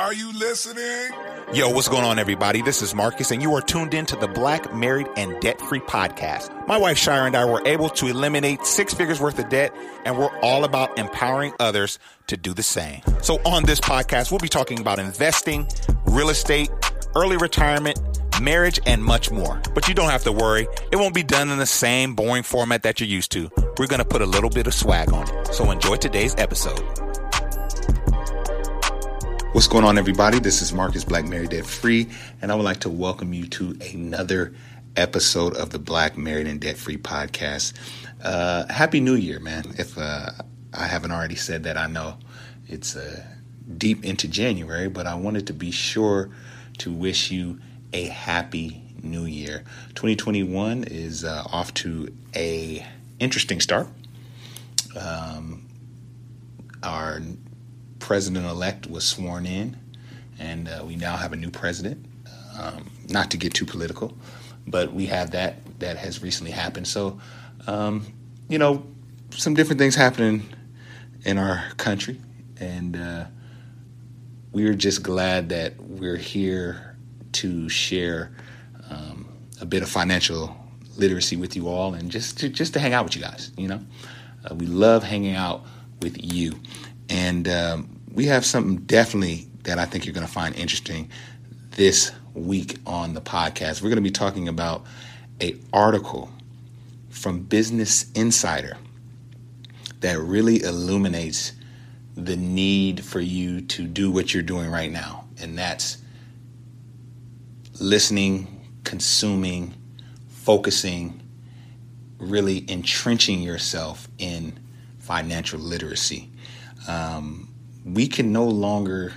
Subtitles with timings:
[0.00, 1.10] Are you listening?
[1.52, 2.62] Yo, what's going on, everybody?
[2.62, 5.80] This is Marcus, and you are tuned in to the Black Married and Debt Free
[5.80, 6.66] podcast.
[6.66, 9.76] My wife Shira and I were able to eliminate six figures worth of debt,
[10.06, 13.02] and we're all about empowering others to do the same.
[13.20, 15.68] So, on this podcast, we'll be talking about investing,
[16.06, 16.70] real estate,
[17.14, 18.00] early retirement,
[18.40, 19.60] marriage, and much more.
[19.74, 22.84] But you don't have to worry, it won't be done in the same boring format
[22.84, 23.50] that you're used to.
[23.76, 25.48] We're going to put a little bit of swag on it.
[25.52, 27.09] So, enjoy today's episode.
[29.52, 30.38] What's going on, everybody?
[30.38, 32.08] This is Marcus Black Married Debt Free,
[32.40, 34.54] and I would like to welcome you to another
[34.94, 37.72] episode of the Black Married and Debt Free podcast.
[38.22, 39.64] Uh, Happy New Year, man.
[39.76, 40.30] If uh,
[40.72, 42.18] I haven't already said that, I know
[42.68, 43.26] it's uh,
[43.76, 46.30] deep into January, but I wanted to be sure
[46.78, 47.58] to wish you
[47.92, 49.64] a happy new year.
[49.96, 52.86] 2021 is uh, off to a
[53.18, 53.88] interesting start.
[54.96, 55.66] Um,
[56.84, 57.20] our
[58.00, 59.76] president elect was sworn in,
[60.38, 62.04] and uh, we now have a new president.
[62.58, 64.16] Um, not to get too political,
[64.66, 66.86] but we have that that has recently happened.
[66.86, 67.20] So,
[67.66, 68.06] um,
[68.48, 68.84] you know,
[69.30, 70.48] some different things happening
[71.24, 72.20] in our country,
[72.58, 73.24] and uh,
[74.52, 76.96] we're just glad that we're here
[77.32, 78.32] to share
[78.90, 79.28] um,
[79.60, 80.56] a bit of financial
[80.96, 83.52] literacy with you all, and just to, just to hang out with you guys.
[83.56, 83.80] You know,
[84.44, 85.64] uh, we love hanging out
[86.02, 86.60] with you.
[87.10, 91.10] And um, we have something definitely that I think you're going to find interesting
[91.72, 93.82] this week on the podcast.
[93.82, 94.86] We're going to be talking about
[95.42, 96.30] a article
[97.08, 98.76] from Business Insider
[100.00, 101.52] that really illuminates
[102.16, 105.98] the need for you to do what you're doing right now, and that's
[107.80, 109.74] listening, consuming,
[110.28, 111.20] focusing,
[112.18, 114.58] really entrenching yourself in
[114.98, 116.29] financial literacy.
[116.88, 117.52] Um,
[117.84, 119.12] we can no longer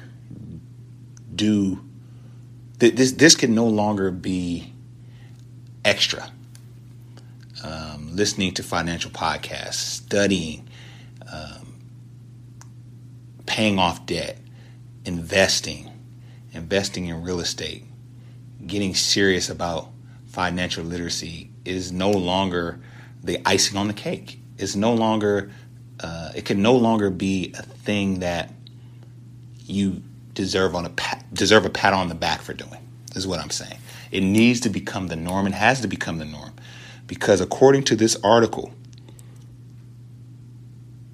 [1.36, 1.84] do
[2.80, 3.14] th- this.
[3.14, 4.74] This can no longer be
[5.84, 6.32] extra.
[7.64, 10.68] Um, listening to financial podcasts, studying,
[11.32, 11.80] um,
[13.46, 14.38] paying off debt,
[15.06, 15.90] investing,
[16.52, 17.86] investing in real estate,
[18.68, 19.90] getting serious about
[20.28, 22.80] financial literacy is no longer
[23.24, 24.40] the icing on the cake.
[24.58, 25.52] It's no longer
[26.04, 28.54] uh, it can no longer be a thing that
[29.66, 30.04] you
[30.34, 32.80] deserve on a pat, deserve a pat on the back for doing.
[33.16, 33.78] Is what I'm saying.
[34.12, 36.52] It needs to become the norm and has to become the norm
[37.08, 38.74] because according to this article,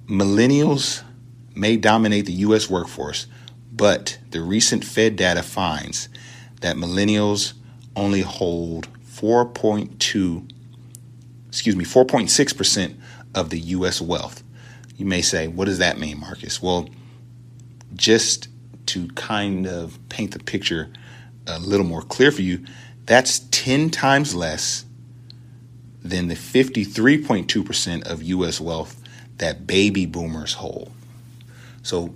[0.06, 1.02] millennials
[1.54, 2.70] may dominate the U.S.
[2.70, 3.26] workforce,
[3.72, 6.08] but the recent Fed data finds
[6.62, 7.52] that millennials
[7.96, 10.50] only hold 4.2,
[11.48, 12.98] excuse me, 4.6 percent
[13.34, 14.00] of the U.S.
[14.00, 14.42] wealth.
[15.00, 16.60] You may say, what does that mean, Marcus?
[16.60, 16.86] Well,
[17.94, 18.48] just
[18.84, 20.92] to kind of paint the picture
[21.46, 22.66] a little more clear for you,
[23.06, 24.84] that's 10 times less
[26.02, 28.60] than the 53.2% of U.S.
[28.60, 29.02] wealth
[29.38, 30.92] that baby boomers hold.
[31.82, 32.14] So,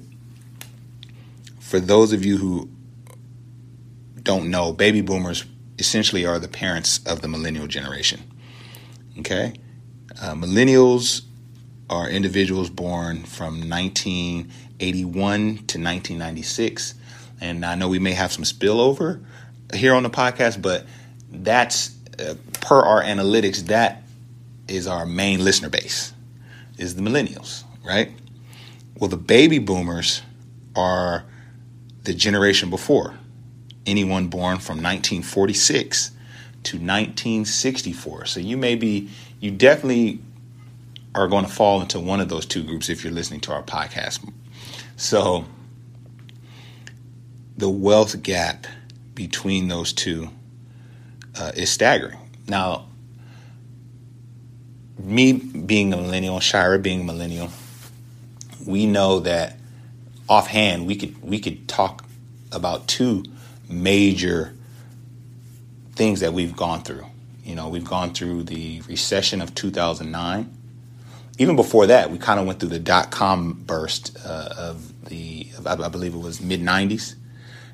[1.60, 2.68] for those of you who
[4.22, 5.46] don't know, baby boomers
[5.78, 8.24] essentially are the parents of the millennial generation.
[9.18, 9.54] Okay?
[10.20, 11.22] Uh, millennials
[11.90, 16.94] are individuals born from 1981 to 1996.
[17.40, 19.22] And I know we may have some spillover
[19.72, 20.86] here on the podcast, but
[21.30, 24.02] that's uh, per our analytics, that
[24.68, 26.12] is our main listener base,
[26.78, 28.12] is the millennials, right?
[28.98, 30.22] Well, the baby boomers
[30.76, 31.24] are
[32.04, 33.14] the generation before.
[33.86, 36.10] Anyone born from 1946
[36.64, 38.26] to 1964.
[38.26, 39.10] So you may be,
[39.40, 40.20] you definitely
[41.14, 43.62] are going to fall into one of those two groups if you're listening to our
[43.62, 44.28] podcast.
[44.96, 45.44] So,
[47.56, 48.66] the wealth gap
[49.14, 50.28] between those two
[51.38, 52.18] uh, is staggering.
[52.48, 52.86] Now,
[54.98, 57.50] me being a millennial, Shira being a millennial,
[58.66, 59.58] we know that
[60.28, 62.02] offhand we could we could talk
[62.50, 63.22] about two
[63.68, 64.54] major
[65.94, 67.04] things that we've gone through.
[67.44, 70.50] You know, we've gone through the recession of 2009
[71.38, 75.48] even before that, we kind of went through the dot com burst uh, of the,
[75.66, 77.14] I, believe it was mid 90s.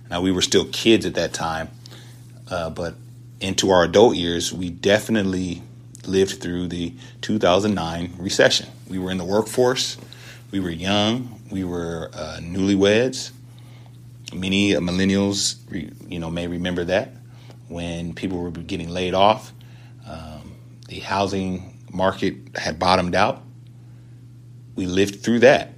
[0.09, 1.69] Now we were still kids at that time,
[2.51, 2.95] uh, but
[3.41, 5.63] into our adult years, we definitely
[6.07, 8.67] lived through the 2009 recession.
[8.89, 9.97] We were in the workforce,
[10.51, 13.31] we were young, we were uh, newlyweds.
[14.33, 15.57] Many millennials,
[16.09, 17.15] you know, may remember that
[17.69, 19.53] when people were getting laid off.
[20.07, 20.53] Um,
[20.89, 23.43] the housing market had bottomed out.
[24.75, 25.75] We lived through that.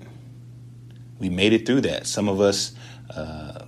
[1.19, 2.07] We made it through that.
[2.07, 2.73] Some of us,
[3.15, 3.65] uh,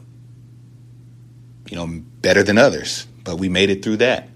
[1.68, 1.86] you know,
[2.20, 4.28] better than others, but we made it through that.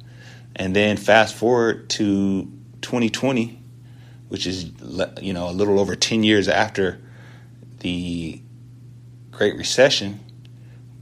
[0.56, 2.50] And then fast forward to
[2.82, 3.61] 2020,
[4.29, 4.73] which is
[5.20, 7.00] you know a little over 10 years after
[7.81, 8.40] the
[9.31, 10.20] Great Recession,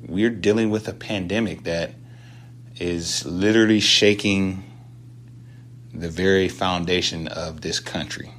[0.07, 1.93] we're dealing with a pandemic that
[2.79, 4.63] is literally shaking
[5.93, 8.31] the very foundation of this country.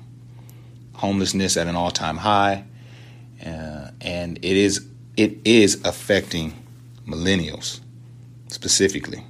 [0.97, 2.63] Homelessness at an all-time high,
[3.45, 6.53] uh, and it is it is affecting
[7.07, 7.79] millennials
[8.47, 9.23] specifically.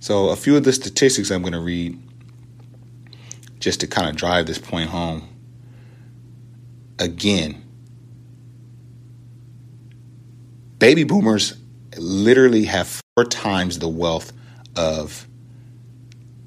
[0.00, 1.98] So, a few of the statistics I'm going to read
[3.60, 5.28] just to kind of drive this point home.
[6.98, 7.62] Again,
[10.78, 11.56] baby boomers
[11.96, 14.32] literally have four times the wealth
[14.76, 15.26] of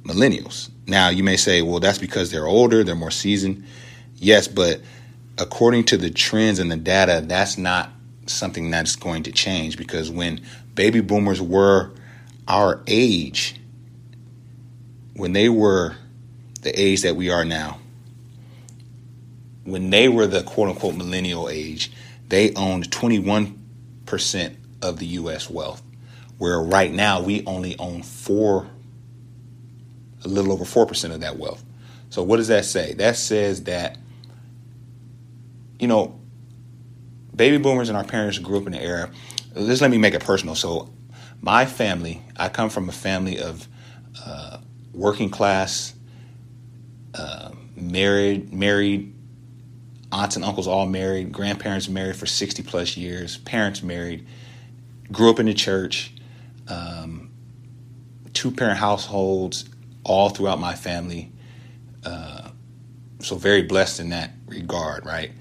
[0.03, 0.69] millennials.
[0.87, 3.65] Now, you may say, well, that's because they're older, they're more seasoned.
[4.17, 4.81] Yes, but
[5.37, 7.89] according to the trends and the data, that's not
[8.25, 10.41] something that's going to change because when
[10.75, 11.91] baby boomers were
[12.47, 13.59] our age,
[15.15, 15.95] when they were
[16.61, 17.79] the age that we are now,
[19.63, 21.91] when they were the quote unquote millennial age,
[22.29, 25.49] they owned 21% of the U.S.
[25.49, 25.81] wealth,
[26.37, 28.67] where right now we only own four,
[30.23, 31.63] a little over 4% of that wealth.
[32.09, 32.93] So, what does that say?
[32.93, 33.97] That says that,
[35.79, 36.19] you know,
[37.35, 39.09] baby boomers and our parents grew up in the era.
[39.55, 40.55] Just let me make it personal.
[40.55, 40.93] So,
[41.41, 43.67] my family, I come from a family of
[44.25, 44.59] uh,
[44.93, 45.93] working class,
[47.15, 49.13] uh, married, married,
[50.11, 54.25] aunts and uncles all married, grandparents married for 60 plus years, parents married,
[55.11, 56.13] grew up in the church,
[56.67, 57.31] um,
[58.33, 59.65] two parent households
[60.03, 61.31] all throughout my family.
[62.05, 62.49] Uh,
[63.19, 65.31] so very blessed in that regard, right?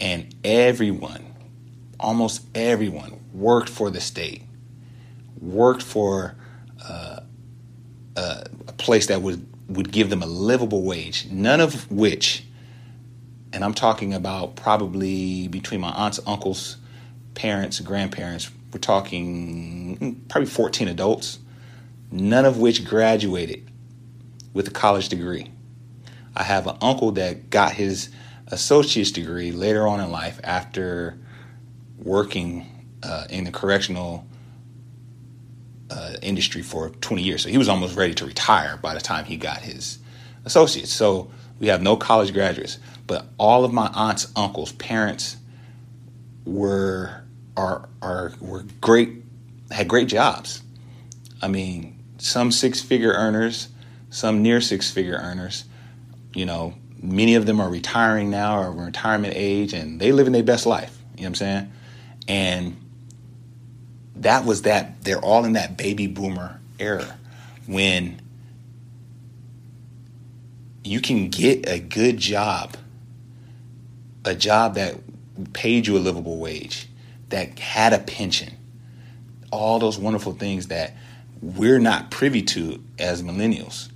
[0.00, 1.34] And everyone,
[1.98, 4.42] almost everyone, worked for the state
[5.40, 6.34] worked for
[6.88, 7.20] uh,
[8.16, 11.26] uh, a place that would would give them a livable wage.
[11.30, 12.44] None of which,
[13.52, 16.78] and I'm talking about probably between my aunts, uncles,
[17.34, 18.50] parents, grandparents.
[18.72, 21.38] We're talking probably 14 adults.
[22.10, 23.67] None of which graduated
[24.52, 25.50] with a college degree.
[26.34, 28.10] I have an uncle that got his
[28.46, 31.18] associate's degree later on in life after
[31.98, 32.66] working
[33.02, 34.26] uh, in the correctional
[35.90, 37.42] uh, industry for 20 years.
[37.42, 39.98] So he was almost ready to retire by the time he got his
[40.44, 40.92] associates.
[40.92, 45.36] So we have no college graduates, but all of my aunts, uncles, parents
[46.44, 47.24] were
[47.56, 49.24] are are were great
[49.70, 50.62] had great jobs.
[51.42, 53.68] I mean, some six figure earners,
[54.10, 55.64] some near six figure earners.
[56.34, 60.42] You know, many of them are retiring now or retirement age and they living their
[60.42, 60.96] best life.
[61.16, 61.72] You know what I'm saying?
[62.28, 62.76] And
[64.16, 67.18] that was that they're all in that baby boomer era
[67.66, 68.20] when
[70.84, 72.76] you can get a good job,
[74.24, 74.96] a job that
[75.52, 76.88] paid you a livable wage,
[77.28, 78.56] that had a pension,
[79.52, 80.96] all those wonderful things that
[81.40, 83.90] we're not privy to as millennials.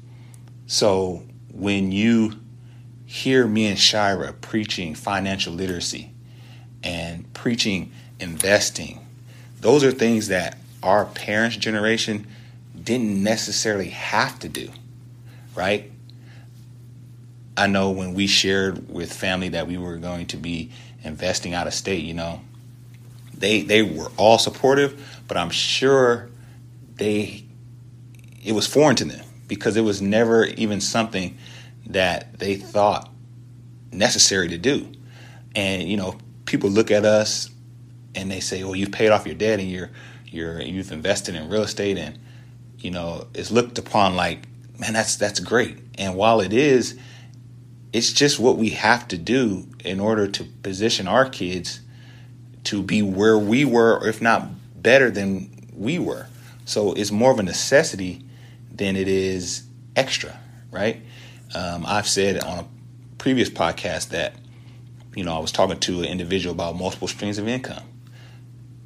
[0.66, 2.40] So when you
[3.06, 6.12] hear me and Shira preaching financial literacy
[6.82, 9.02] and preaching investing
[9.62, 12.26] those are things that our parents' generation
[12.80, 14.68] didn't necessarily have to do,
[15.54, 15.90] right?
[17.56, 20.72] I know when we shared with family that we were going to be
[21.04, 22.40] investing out of state, you know,
[23.32, 26.28] they they were all supportive, but I'm sure
[26.96, 27.44] they
[28.44, 31.36] it was foreign to them because it was never even something
[31.86, 33.10] that they thought
[33.92, 34.88] necessary to do.
[35.54, 37.50] And you know, people look at us
[38.14, 39.90] and they say, "Well, you've paid off your debt and you're
[40.26, 42.18] you're you've invested in real estate and
[42.78, 44.46] you know it's looked upon like,
[44.78, 46.98] man, that's that's great." And while it is,
[47.92, 51.80] it's just what we have to do in order to position our kids
[52.64, 54.48] to be where we were, or if not
[54.80, 56.26] better than we were.
[56.64, 58.24] So it's more of a necessity
[58.74, 59.64] than it is
[59.96, 60.38] extra,
[60.70, 61.02] right?
[61.54, 62.66] Um, I've said on a
[63.18, 64.34] previous podcast that
[65.14, 67.84] you know I was talking to an individual about multiple streams of income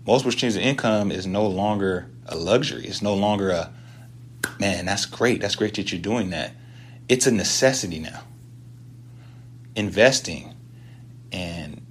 [0.07, 2.87] multiple streams of income is no longer a luxury.
[2.87, 3.73] It's no longer a
[4.61, 5.41] man, that's great.
[5.41, 6.53] That's great that you're doing that.
[7.09, 8.23] It's a necessity now.
[9.75, 10.55] Investing
[11.33, 11.85] and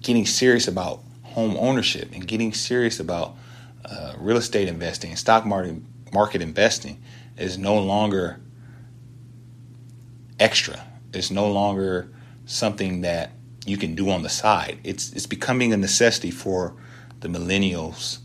[0.00, 3.36] getting serious about home ownership and getting serious about
[3.84, 5.76] uh, real estate investing stock market
[6.12, 7.02] market investing
[7.36, 8.40] is no longer
[10.38, 10.84] extra.
[11.12, 12.08] It's no longer
[12.46, 13.32] something that
[13.64, 14.78] you can do on the side.
[14.84, 16.74] It's it's becoming a necessity for
[17.20, 18.18] the millennials.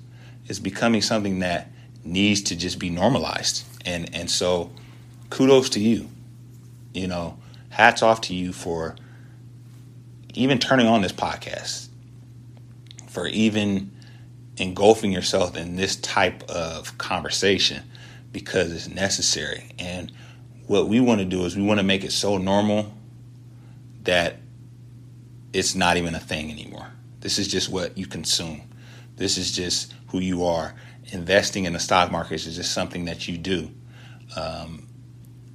[0.47, 1.71] It's becoming something that
[2.03, 3.63] needs to just be normalized.
[3.85, 4.71] And and so
[5.29, 6.09] kudos to you.
[6.93, 7.37] You know,
[7.69, 8.95] hats off to you for
[10.33, 11.89] even turning on this podcast.
[13.07, 13.91] For even
[14.57, 17.83] engulfing yourself in this type of conversation
[18.31, 19.71] because it's necessary.
[19.79, 20.11] And
[20.67, 22.93] what we want to do is we want to make it so normal
[24.03, 24.37] that
[25.53, 26.87] it's not even a thing anymore.
[27.19, 28.61] This is just what you consume.
[29.15, 30.75] This is just who you are.
[31.11, 33.71] Investing in the stock market is just something that you do.
[34.35, 34.87] Um,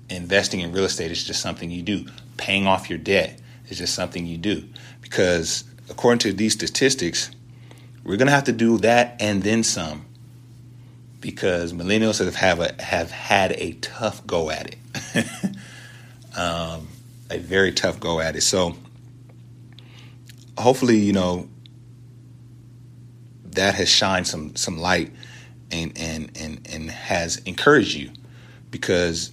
[0.09, 2.07] investing in real estate is just something you do.
[2.37, 4.67] Paying off your debt is just something you do.
[5.01, 7.31] Because according to these statistics,
[8.05, 10.05] we're going to have to do that and then some
[11.21, 15.27] because millennials have have, a, have had a tough go at it,
[16.37, 16.89] um,
[17.31, 18.43] a very tough go at it.
[18.43, 18.75] So
[20.59, 21.49] hopefully, you know,
[23.45, 25.13] that has shined some some light
[25.71, 28.11] and and and and has encouraged you
[28.71, 29.31] because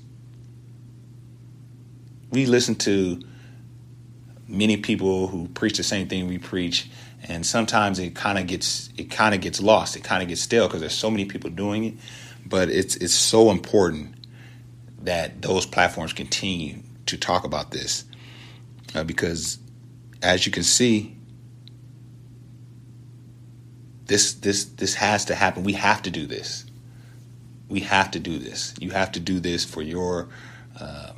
[2.31, 3.21] we listen to
[4.47, 6.89] many people who preach the same thing we preach
[7.23, 9.95] and sometimes it kind of gets it kind of gets lost.
[9.95, 11.93] It kind of gets stale because there's so many people doing it.
[12.45, 14.15] But it's it's so important
[15.01, 18.05] that those platforms continue to talk about this
[18.95, 19.59] uh, because
[20.21, 21.15] as you can see
[24.05, 25.63] this this this has to happen.
[25.63, 26.65] We have to do this.
[27.67, 28.73] We have to do this.
[28.79, 30.29] You have to do this for your
[30.79, 31.13] uh,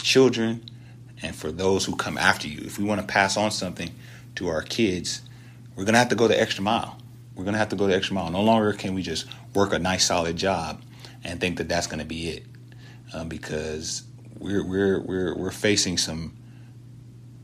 [0.00, 0.64] children
[1.20, 2.60] and for those who come after you.
[2.64, 3.90] If we want to pass on something
[4.36, 5.22] to our kids
[5.78, 6.98] we're going to have to go the extra mile.
[7.36, 8.28] We're going to have to go the extra mile.
[8.30, 10.82] No longer can we just work a nice, solid job
[11.22, 12.46] and think that that's going to be it,
[13.14, 14.02] um, because
[14.40, 16.36] we're we're we're we're facing some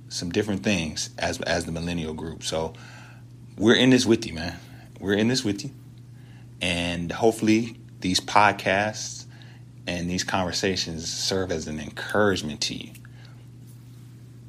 [0.08, 2.42] some different things as as the millennial group.
[2.42, 2.72] So
[3.56, 4.58] we're in this with you, man.
[4.98, 5.70] We're in this with you,
[6.60, 9.26] and hopefully these podcasts
[9.86, 12.90] and these conversations serve as an encouragement to you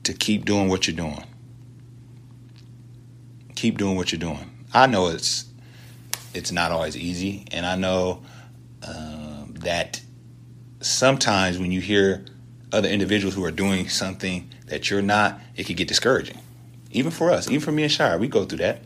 [0.02, 1.24] to keep doing what you're doing
[3.56, 4.52] keep doing what you're doing.
[4.74, 5.46] I know it's
[6.34, 8.22] it's not always easy, and I know
[8.86, 10.02] um, that
[10.82, 12.26] sometimes when you hear
[12.72, 16.40] other individuals who are doing something that you're not, it could get discouraging.
[16.92, 18.82] Even for us, even for me and Shira, we go through that.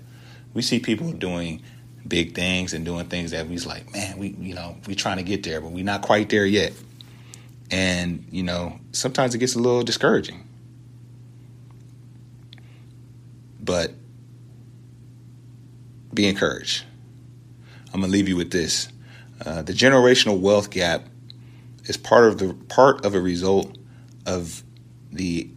[0.53, 1.61] We see people doing
[2.07, 5.23] big things and doing things that we's like, man, we you know we trying to
[5.23, 6.73] get there, but we're not quite there yet.
[7.71, 10.43] And you know, sometimes it gets a little discouraging.
[13.59, 13.93] But
[16.13, 16.83] be encouraged.
[17.93, 18.89] I'm gonna leave you with this:
[19.45, 21.05] uh, the generational wealth gap
[21.85, 23.77] is part of the part of a result
[24.25, 24.63] of
[25.11, 25.49] the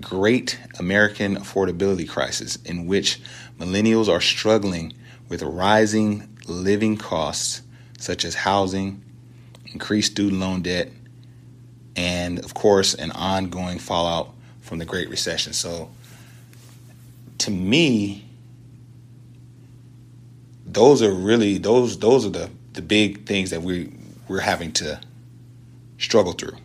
[0.00, 3.20] great American affordability crisis, in which
[3.58, 4.92] millennials are struggling
[5.28, 7.62] with rising living costs
[7.98, 9.02] such as housing,
[9.72, 10.90] increased student loan debt,
[11.96, 15.52] and of course, an ongoing fallout from the Great Recession.
[15.52, 15.90] So,
[17.38, 18.24] to me,
[20.72, 23.92] those are really those those are the the big things that we
[24.28, 25.00] we're having to
[25.98, 26.56] struggle through.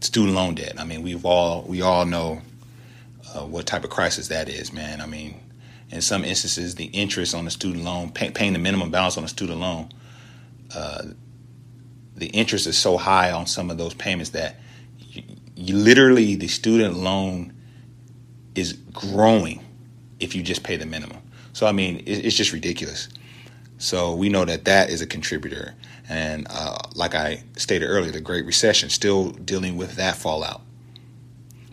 [0.00, 0.74] Student loan debt.
[0.78, 2.42] I mean, we've all we all know
[3.34, 5.00] uh, what type of crisis that is, man.
[5.00, 5.40] I mean,
[5.90, 9.24] in some instances, the interest on the student loan, pay, paying the minimum balance on
[9.24, 9.90] a student loan,
[10.74, 11.02] uh,
[12.16, 14.56] the interest is so high on some of those payments that
[14.98, 15.22] you,
[15.56, 17.52] you literally the student loan
[18.54, 19.64] is growing
[20.20, 21.18] if you just pay the minimum.
[21.58, 23.08] So I mean, it's just ridiculous.
[23.78, 25.74] So we know that that is a contributor,
[26.08, 30.62] and uh, like I stated earlier, the Great Recession still dealing with that fallout.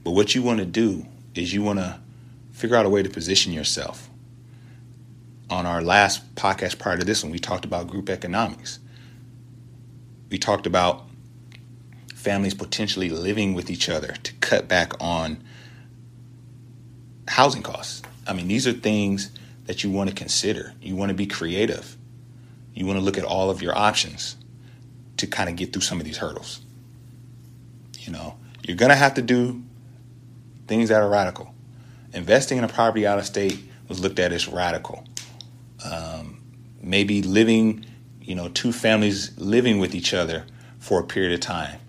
[0.03, 1.99] But what you want to do is you want to
[2.51, 4.09] figure out a way to position yourself.
[5.51, 8.79] On our last podcast prior to this one, we talked about group economics.
[10.31, 11.07] We talked about
[12.15, 15.43] families potentially living with each other to cut back on
[17.27, 18.01] housing costs.
[18.25, 19.29] I mean, these are things
[19.65, 20.73] that you want to consider.
[20.81, 21.97] You want to be creative.
[22.73, 24.37] You want to look at all of your options
[25.17, 26.61] to kind of get through some of these hurdles.
[27.99, 29.63] You know, you're going to have to do
[30.67, 31.53] things that are radical.
[32.13, 35.05] Investing in a property out of state was looked at as radical.
[35.85, 36.41] um,
[36.81, 37.85] maybe living,
[38.21, 40.45] you know, two families living with each other
[40.79, 41.79] for a period of time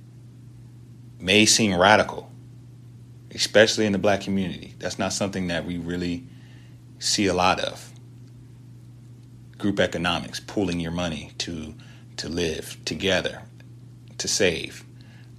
[1.20, 2.30] may seem radical,
[3.34, 4.74] especially in the black community.
[4.78, 6.24] That's not something that we really
[6.98, 7.92] see a lot of.
[9.58, 11.74] Group economics, pooling your money to
[12.18, 13.42] to live together,
[14.18, 14.84] to save.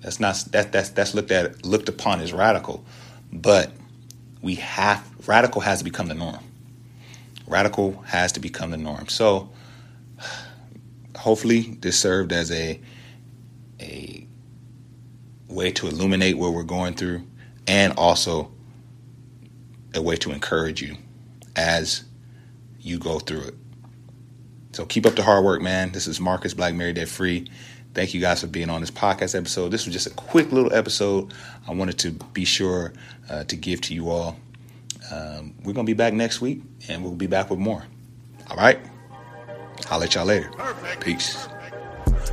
[0.02, 2.84] That's not that that's that's looked at looked upon as radical,
[3.32, 3.72] but
[4.42, 6.44] we have radical has to become the norm.
[7.48, 9.08] Radical has to become the norm.
[9.08, 9.50] So
[11.16, 12.80] hopefully this served as a
[13.80, 14.26] a
[15.48, 17.26] way to illuminate what we're going through
[17.68, 18.52] and also
[19.94, 20.98] a way to encourage you
[21.58, 22.04] as
[22.80, 23.56] you go through it.
[24.74, 25.92] So keep up the hard work, man.
[25.92, 27.50] This is Marcus Black Married Debt Free.
[27.94, 29.70] Thank you guys for being on this podcast episode.
[29.70, 31.34] This was just a quick little episode
[31.68, 32.94] I wanted to be sure
[33.30, 34.38] uh, to give to you all.
[35.12, 37.84] Um, we're going to be back next week and we'll be back with more.
[38.52, 38.80] All right?
[39.90, 40.50] I'll let y'all later.
[40.50, 41.04] Perfect.
[41.04, 41.48] Peace.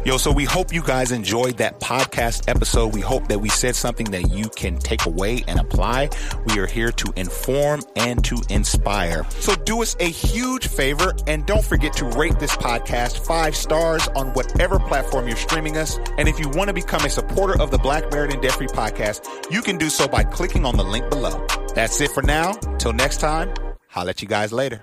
[0.05, 2.93] Yo, so we hope you guys enjoyed that podcast episode.
[2.93, 6.11] We hope that we said something that you can take away and apply.
[6.45, 9.25] We are here to inform and to inspire.
[9.31, 14.07] So do us a huge favor and don't forget to rate this podcast five stars
[14.09, 15.99] on whatever platform you're streaming us.
[16.19, 18.67] And if you want to become a supporter of the Black Married and Debt Free
[18.67, 21.47] podcast, you can do so by clicking on the link below.
[21.75, 22.53] That's it for now.
[22.79, 23.55] Till next time,
[23.95, 24.83] I'll let you guys later.